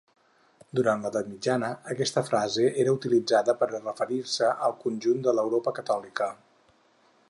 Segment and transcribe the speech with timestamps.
[0.77, 6.35] Durant l'edat mitjana aquesta frase era utilitzada per referir-se al conjunt de l'Europa catòlica.